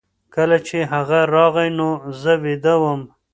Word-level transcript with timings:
کله 0.35 0.57
چې 0.67 0.77
هغه 0.93 1.19
راغی 1.35 1.69
نو 1.77 1.89
زه 2.21 2.33
ویده 2.43 2.73
وم. 2.81 3.01